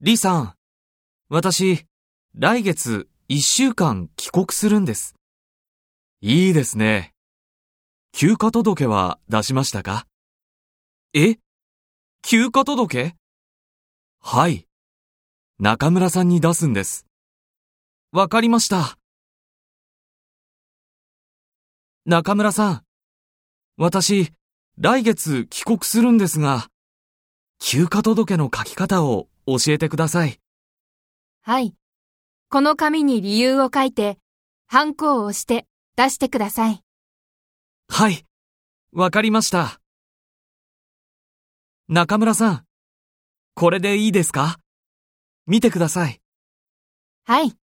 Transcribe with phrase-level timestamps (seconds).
[0.00, 0.54] 李さん、
[1.28, 1.86] 私、
[2.34, 5.14] 来月一週間帰国するんです。
[6.20, 7.14] いいですね。
[8.12, 10.06] 休暇届は出しましたか？
[11.14, 11.36] え？
[12.22, 13.14] 休暇届？
[14.20, 14.66] はい。
[15.60, 17.06] 中村さんに出すんです。
[18.10, 18.98] わかりました。
[22.04, 22.82] 中村さん、
[23.76, 24.32] 私、
[24.76, 26.68] 来月帰国するんですが、
[27.60, 30.40] 休暇届の書き方を教えてください。
[31.42, 31.74] はい。
[32.48, 34.18] この紙に理由を書いて、
[34.66, 36.82] ハンコを押して出してください。
[37.88, 38.24] はい。
[38.92, 39.80] わかりました。
[41.88, 42.64] 中村さん、
[43.54, 44.58] これでいいですか？
[45.46, 46.20] 見てください。
[47.24, 47.56] はい。